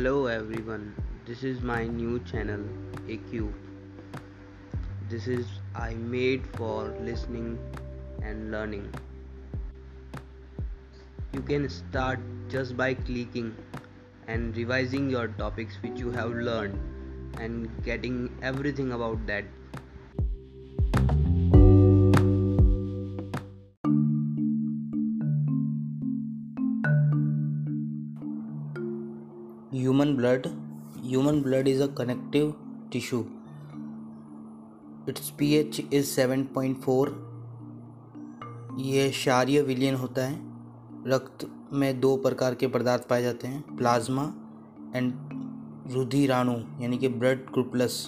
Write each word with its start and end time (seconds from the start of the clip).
Hello 0.00 0.28
everyone, 0.32 0.94
this 1.26 1.42
is 1.44 1.60
my 1.60 1.86
new 1.86 2.20
channel 2.20 2.60
AQ. 3.06 3.52
This 5.10 5.26
is 5.26 5.46
I 5.74 5.92
made 5.92 6.46
for 6.56 6.94
listening 7.02 7.58
and 8.22 8.50
learning. 8.50 8.90
You 11.34 11.42
can 11.42 11.68
start 11.68 12.18
just 12.48 12.78
by 12.78 12.94
clicking 12.94 13.54
and 14.26 14.56
revising 14.56 15.10
your 15.10 15.28
topics 15.42 15.76
which 15.82 16.00
you 16.00 16.10
have 16.12 16.30
learned 16.30 16.80
and 17.38 17.68
getting 17.84 18.34
everything 18.40 18.92
about 18.92 19.26
that. 19.26 19.44
Human 29.72 30.16
blood. 30.16 30.50
Human 31.00 31.42
blood 31.42 31.68
is 31.68 31.80
a 31.80 31.86
connective 31.86 32.54
tissue. 32.90 33.24
Its 35.06 35.30
pH 35.30 35.78
is 35.92 36.08
7.4. 36.16 37.12
यह 38.78 39.10
क्षारीय 39.10 39.60
विलयन 39.62 39.94
होता 39.94 40.24
है 40.26 40.38
रक्त 41.06 41.46
में 41.72 42.00
दो 42.00 42.16
प्रकार 42.16 42.54
के 42.54 42.66
पदार्थ 42.66 43.06
पाए 43.08 43.22
जाते 43.22 43.48
हैं 43.48 43.76
प्लाज्मा 43.76 44.24
एंड 44.96 45.12
रुधिराणु, 45.92 46.56
यानी 46.82 46.98
कि 46.98 47.08
ब्लड 47.08 47.46
ग्रुपलस 47.52 48.06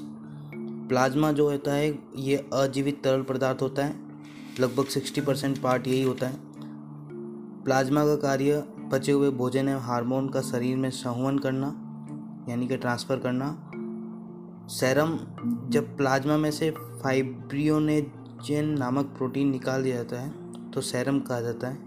प्लाज्मा 0.88 1.33
जो 1.33 1.51
होता 1.51 1.73
है, 1.73 1.99
ये 2.16 2.37
अजीवित 2.52 3.02
तरल 3.05 3.23
पदार्थ 3.23 3.63
होता 3.63 3.85
है 3.85 3.95
लगभग 4.60 4.87
सिक्सटी 4.87 5.21
परसेंट 5.21 5.59
पार्ट 5.63 5.87
यही 5.87 6.02
होता 6.02 6.29
है 6.29 6.38
प्लाज्मा 7.65 8.05
का 8.07 8.16
कार्य 8.29 8.63
बचे 8.93 9.12
हुए 9.12 9.30
भोजन 9.32 9.68
एवं 9.68 9.80
हार्मोन 9.80 10.29
का 10.29 10.40
शरीर 10.43 10.76
में 10.76 10.90
संवहन 10.93 11.38
करना, 11.38 11.66
यानी 12.48 12.66
कि 12.68 12.76
ट्रांसफ़र 12.76 13.18
करना। 13.18 13.46
सैरम, 14.71 15.18
जब 15.71 15.96
प्लाज्मा 15.96 16.37
में 16.37 16.51
से 16.51 16.71
फाइब्रियोनेजेन 17.02 18.68
नामक 18.79 19.07
प्रोटीन 19.16 19.51
निकाल 19.51 19.82
दिया 19.82 19.96
जाता 19.96 20.21
है 20.21 20.71
तो 20.71 20.80
सैरम 20.80 21.21
कहा 21.21 21.40
जाता 21.40 21.68
है। 21.68 21.79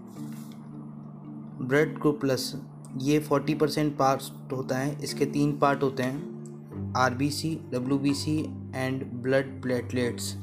ब्लड 1.60 1.98
ग्रुप 2.00 2.18
प्लस, 2.20 2.54
ये 2.98 3.18
फोर्टी 3.20 3.54
परसेंट 3.54 3.96
पार्ट 3.98 4.52
होता 4.52 4.78
है, 4.78 4.98
इसके 5.02 5.26
तीन 5.26 5.56
पार्ट 5.58 5.82
होते 5.82 6.02
हैं 6.02 6.92
R 6.96 7.14
B 7.14 7.30
C 7.30 7.54
W 7.72 7.98
B 7.98 8.14
C 8.14 8.38
and 8.74 9.04
blood 9.22 9.60
platelets. 9.62 10.34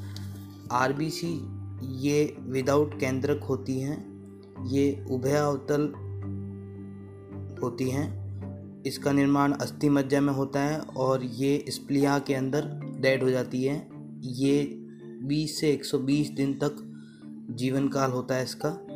R 0.71 0.93
B 0.93 1.09
C 1.09 1.33
ये 2.01 2.35
विदाउट 2.47 2.99
केंद्रक 2.99 3.43
होती 3.43 3.79
हैं, 3.79 3.97
ये 4.65 5.05
उभयावतल 5.11 5.91
होती 7.63 7.89
हैं। 7.89 8.23
इसका 8.83 9.11
निर्माण 9.11 9.51
अस्थि 9.51 9.89
मज्जा 9.89 10.21
में 10.21 10.33
होता 10.33 10.59
है 10.59 10.79
और 10.79 11.23
ये 11.23 11.65
स्प्लिया 11.69 12.19
के 12.19 12.33
अंदर 12.33 12.61
डेड 12.99 13.23
हो 13.23 13.29
जाती 13.29 13.63
है। 13.63 13.89
ये 14.19 14.79
20 15.23 15.59
से 15.59 15.71
120 15.71 16.29
दिन 16.29 16.53
तक 16.53 16.93
जीवन 17.49 17.87
काल 17.87 18.11
होता 18.11 18.35
है 18.35 18.43
इसका। 18.43 18.87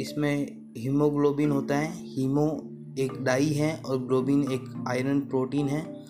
इसमें 0.00 0.62
हीमोग्लोबिन 0.76 1.50
होता 1.50 1.78
है। 1.78 2.14
हीमो 2.14 2.66
एक 2.98 3.12
डाई 3.22 3.46
है 3.46 3.76
और 3.76 3.98
ग्लोबिन 3.98 4.42
एक 4.52 4.84
आयरन 4.88 5.20
प्रोटीन 5.20 5.68
है, 5.68 6.04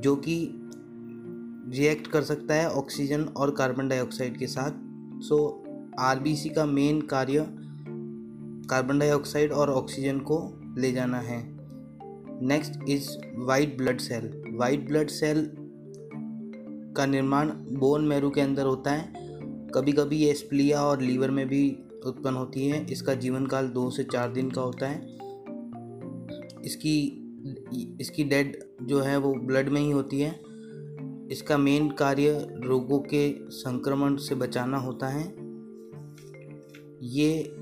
जो 0.00 0.16
कि 0.16 0.56
रिएक्ट 1.68 2.06
कर 2.06 2.22
सकता 2.22 2.54
है 2.54 2.70
ऑक्सीजन 2.70 3.22
और 3.22 3.50
कार्बन 3.50 3.88
डाइऑक्साइड 3.88 4.38
के 4.38 4.46
साथ। 4.46 4.70
सो, 5.22 5.64
आरबीसी 6.00 6.48
का 6.48 6.66
मेन 6.66 7.00
कार्य 7.00 7.46
कार्बन 8.70 8.98
डाइऑक्साइड 8.98 9.52
और 9.52 9.70
ऑक्सीजन 9.70 10.18
को 10.18 10.59
ले 10.78 10.92
जाना 10.92 11.18
है। 11.18 11.60
Next 12.42 12.88
is 12.88 13.10
white 13.36 13.78
blood 13.78 13.98
cell 13.98 14.42
white 14.56 14.86
blood 14.86 15.08
cell 15.08 15.52
का 16.96 17.06
निर्माण 17.06 17.48
बोन 17.50 18.04
मैरू 18.04 18.30
के 18.30 18.40
अंदर 18.40 18.66
होता 18.66 18.90
है। 18.90 19.12
कभी 19.74 19.92
कभी 19.92 20.16
ये 20.16 20.34
स्प्लिया 20.34 20.82
और 20.82 21.00
लीवर 21.00 21.30
में 21.30 21.48
भी 21.48 21.76
उत्पन्न 22.06 22.36
होती 22.36 22.68
है। 22.68 22.86
इसका 22.92 23.14
जीवन 23.14 23.46
काल 23.46 23.68
दो 23.68 23.90
से 23.90 24.04
चार 24.04 24.32
दिन 24.32 24.50
का 24.50 24.60
होता 24.60 24.88
है। 24.88 25.06
इसकी 26.64 27.16
इसकी 28.00 28.24
डेड 28.24 28.58
जो 28.82 29.00
है 29.00 29.16
वो 29.16 29.34
ब्लड 29.34 29.68
में 29.68 29.80
ही 29.80 29.90
होती 29.90 30.20
है। 30.20 30.40
इसका 31.30 31.58
मेन 31.58 31.90
कार्य 31.90 32.54
रोगों 32.64 32.98
के 32.98 33.50
संक्रमण 33.50 34.16
से 34.16 34.34
बचाना 34.34 34.78
होता 34.78 35.08
है। 35.08 35.34
ये 37.02 37.56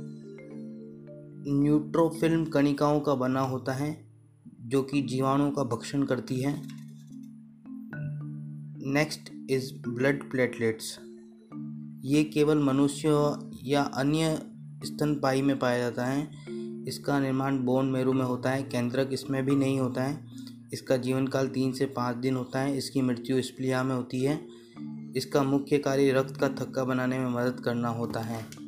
न्यूट्रोफिल्म 1.49 2.45
कणिकाओं 2.45 3.01
का 3.01 3.15
बना 3.15 3.41
होता 3.41 3.73
है, 3.73 4.09
जो 4.61 4.83
कि 4.83 5.03
जीवाणुओं 5.03 5.51
का 5.51 5.63
भक्षण 5.63 6.03
करती 6.03 6.41
है। 6.41 6.63
नेक्स्ट 8.93 9.51
इज़ 9.51 9.89
ब्लड 9.89 10.31
प्लेटलेट्स 10.31 10.99
ये 12.05 12.25
केवल 12.25 12.59
मनुष्य 12.59 13.09
या 13.65 13.83
अन्य 13.83 14.43
स्तनपाई 14.85 15.43
में 15.43 15.59
पाया 15.59 15.79
जाता 15.79 16.07
है। 16.07 16.31
इसका 16.89 17.21
निर्माण 17.21 17.59
बोन 17.59 17.87
मेरू 17.87 18.13
में 18.13 18.25
होता 18.25 18.51
है, 18.51 18.63
केंद्रक 18.63 19.11
इसमें 19.13 19.47
भी 19.47 19.57
नहीं 19.57 19.81
होता 19.81 20.03
है। 20.03 20.27
इसका 20.73 20.97
जीवन 20.97 21.27
काल 21.27 21.49
तीन 21.49 21.73
से 21.73 21.87
पाँच 21.87 22.17
दिन 22.17 22.37
होता 22.37 22.61
है, 22.61 22.79
इसकी 22.79 23.03
मृत्यु 23.03 23.43
स्प्लिया 23.43 23.83
में 23.83 23.97
होती 23.97 24.25
है। 24.25 24.47
इसका 25.17 25.43
मुख्य 25.43 25.79
कार्य 25.79 26.13
रक्त 26.13 26.37
का 26.37 26.49
थक्का 26.49 26.85
बनाने 26.85 27.19
में 27.19 27.31
मदद 27.31 27.61
करना 27.61 27.89
होता 27.89 28.21
है। 28.21 28.68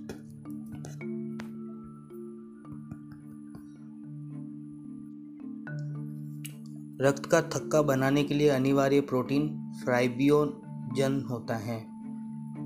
रक्त 7.03 7.27
का 7.27 7.41
थक्का 7.43 7.83
बनाने 7.83 8.23
के 8.25 8.35
लिए 8.35 8.49
अनिवार्य 8.49 9.01
प्रोटीन 9.01 9.73
फ्राइबियोजन 9.85 11.27
होता 11.31 11.57
है। 11.57 11.87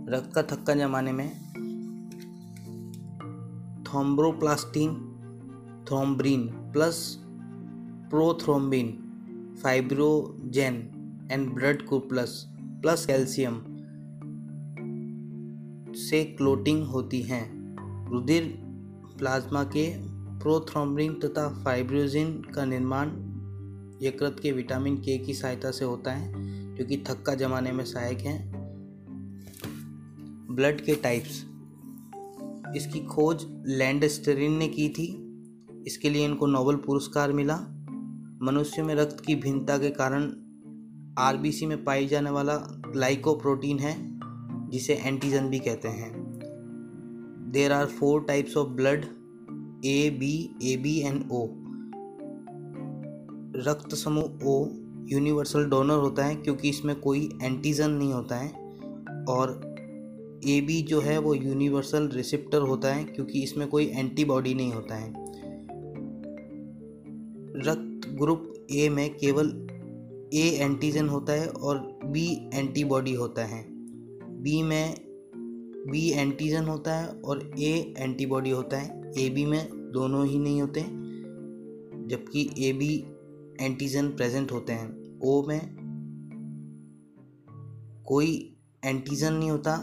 रक्त 0.08 0.34
का 0.34 0.42
थक्का 0.42 0.74
जमाने 0.74 1.12
में 1.12 1.28
thromboplastin 3.82 4.90
thrombin 5.88 6.46
plus 6.46 7.18
prothrombin, 8.10 8.88
fibrinogen 9.62 10.74
and 11.30 11.54
blood 11.54 11.82
को 11.82 11.98
प्लस 11.98 12.46
प्लस 12.60 13.06
कैल्शियम 13.06 13.60
से 15.94 16.24
क्लोटिंग 16.24 16.86
होती 16.86 17.22
हैं। 17.22 17.44
रुधिर 18.10 18.64
प्लाज्मा 19.18 19.64
के 19.64 19.86
प्रोथ्रोम्बिन 20.38 21.14
तथा 21.14 21.48
फाइब्रोजिन 21.64 22.42
का 22.54 22.64
निर्माण 22.64 23.23
यकृत 24.06 24.36
के 24.42 24.52
विटामिन 24.52 24.96
के 24.96 25.18
की 25.18 25.34
सहायता 25.34 25.70
से 25.70 25.84
होता 25.84 26.12
है, 26.12 26.34
जो 26.74 26.84
कि 26.84 26.96
थक्का 26.96 27.34
जमाने 27.34 27.72
में 27.72 27.84
सहायक 27.84 28.18
है। 28.18 28.52
ब्लड 30.54 30.80
के 30.80 30.94
टाइप्स। 30.94 31.46
इसकी 32.76 33.00
खोज 33.00 33.46
लैंडस्टरिन 33.66 34.52
ने 34.52 34.68
की 34.68 34.88
थी। 34.88 35.20
इसके 35.86 36.10
लिए 36.10 36.24
इनको 36.24 36.46
नोबल 36.46 36.76
पुरस्कार 36.76 37.32
मिला। 37.32 37.56
मनुष्य 38.42 38.82
में 38.82 38.94
रक्त 38.94 39.24
की 39.26 39.34
भिन्नता 39.34 39.78
के 39.78 39.90
कारण 39.90 40.22
आरबीसी 41.18 41.66
में 41.66 41.84
पाई 41.84 42.06
जाने 42.06 42.30
वाला 42.30 42.56
ग्लाइकोप्रोटीन 42.92 43.78
है, 43.78 44.20
जिसे 44.70 44.94
एंटीजन 44.94 45.48
भी 45.48 45.58
कहते 45.58 45.88
हैं। 45.88 46.24
There 47.52 47.72
are 47.72 47.86
four 47.86 48.24
types 48.24 48.56
of 48.56 48.68
blood 48.68 49.04
A 49.84 50.10
B 50.10 50.54
A 50.62 50.76
B 50.76 50.98
and 50.98 51.24
O 51.32 51.63
रक्त 53.56 53.94
समूह 53.94 54.46
ओ 54.46 54.66
यूनिवर्सल 55.08 55.64
डोनर 55.64 55.98
होता 55.98 56.24
है 56.24 56.36
क्योंकि 56.36 56.68
इसमें 56.68 57.00
कोई 57.00 57.28
एंटीजन 57.42 57.90
नहीं 57.90 58.12
होता 58.12 58.36
है 58.36 58.48
और 59.28 59.60
ए 60.48 60.60
बी 60.60 60.80
जो 60.82 61.00
है 61.00 61.18
वो 61.18 61.34
यूनिवर्सल 61.34 62.08
रिसिप्टर 62.08 62.60
होता 62.60 62.94
है 62.94 63.04
क्योंकि 63.04 63.42
इसमें 63.42 63.68
कोई 63.68 63.86
एंटीबॉडी 63.86 64.54
नहीं 64.54 64.72
होता 64.72 64.94
है। 64.94 65.12
रक्त 67.68 68.08
ग्रुप 68.08 68.66
ए 68.70 68.88
में 68.88 69.14
केवल 69.14 69.52
ए 70.34 70.48
एंटीजन 70.60 71.08
होता 71.08 71.32
है 71.32 71.46
और 71.48 71.78
बी 72.04 72.50
एंटीबॉडी 72.54 73.14
होता 73.14 73.44
है। 73.44 73.64
बी 74.42 74.62
में 74.62 74.94
बी 75.88 76.10
एंटीजन 76.10 76.64
होता 76.64 76.94
है 76.94 77.08
और 77.08 77.50
ए 77.58 77.94
एंटीबॉडी 77.98 78.50
होता 78.50 78.76
है। 78.76 79.12
ए 79.18 79.28
बी 79.30 79.44
में 79.46 79.68
दोनों 79.92 80.26
ही 80.26 80.38
नहीं 80.38 80.60
होते, 80.60 80.80
जबकि 82.08 82.50
ए 82.58 82.72
बी 82.72 83.04
एंटीजन 83.60 84.08
प्रेजेंट 84.08 84.52
होते 84.52 84.72
हैं 84.72 85.18
ओ 85.20 85.42
में 85.48 85.60
कोई 88.06 88.56
एंटीजन 88.84 89.32
नहीं 89.32 89.50
होता, 89.50 89.76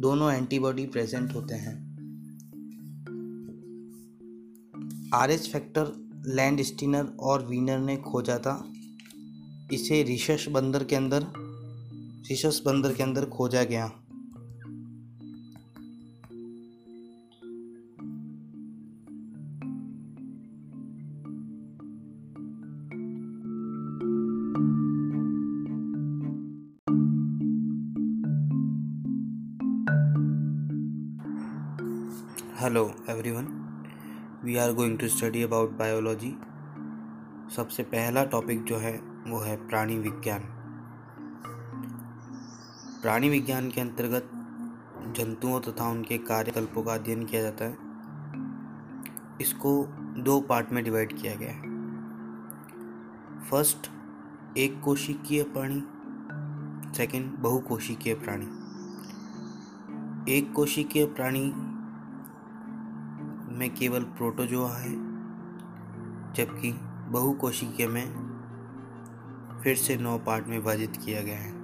दोनों 0.00 0.32
एंटीबॉडी 0.32 0.86
प्रेजेंट 0.86 1.34
होते 1.34 1.54
हैं। 1.54 1.74
R 5.14 5.30
H 5.30 5.48
factor 5.52 5.92
land 6.26 6.62
Steiner 6.62 7.16
और 7.20 7.46
वीनर 7.46 7.78
ने 7.78 7.96
खोजा 7.96 8.38
था, 8.38 8.72
इसे 9.72 10.02
रिशस 10.02 10.46
बंदर 10.50 10.84
के 10.84 10.96
अंदर 10.96 11.26
रिशस 12.30 12.62
बंदर 12.66 12.94
के 12.94 13.02
अंदर 13.02 13.24
खोजा 13.24 13.64
गया। 13.64 13.90
Hello 32.60 32.92
everyone 33.10 33.44
we 34.44 34.56
are 34.56 34.72
going 34.72 34.98
to 34.98 35.08
study 35.08 35.42
about 35.42 35.70
biology 35.70 36.38
सबसे 37.56 37.82
पहला 37.82 38.24
टॉपिक 38.24 38.64
जो 38.64 38.76
है, 38.76 38.96
वो 39.26 39.40
है 39.40 39.68
प्राणी 39.68 39.98
विज्ञान। 39.98 40.40
प्राणी 43.02 43.28
विज्ञान 43.28 43.70
के 43.70 43.80
अंतर्गत 43.80 44.30
जंतुओं 45.16 45.60
तथा 45.60 45.90
उनके 45.90 46.18
कार्यकल्पों 46.18 46.82
का 46.82 46.94
अध्ययन 46.94 47.24
किया 47.24 47.42
जाता 47.42 47.64
है। 47.64 47.76
इसको 49.40 49.86
दो 50.18 50.40
पार्ट 50.40 50.72
में 50.72 50.84
डिवाइड 50.84 51.20
किया 51.20 51.34
गया 51.34 51.52
है। 51.52 51.62
फ़र्स्ट 53.50 53.90
एक 54.58 54.80
कोशिकीय 54.80 55.42
प्राणी 55.42 55.80
सेकंड 56.96 57.38
बहुकोशिकीय 57.38 58.14
प्राणी। 58.14 58.46
एक 60.32 60.52
कोशिकीय 60.52 61.06
प्राणी 61.06 61.69
में 63.60 63.74
केवल 63.74 64.02
प्रोटोजोआ 64.02 64.76
है, 64.76 64.92
जबकि 66.34 66.72
बहुकोशिकीय 67.10 67.86
में 67.86 68.06
फिर 69.64 69.76
से 69.76 69.96
नौ 69.96 70.18
पार्ट 70.18 70.46
में 70.46 70.58
विभाजित 70.58 70.96
किया 71.04 71.22
गया 71.22 71.38
है। 71.38 71.59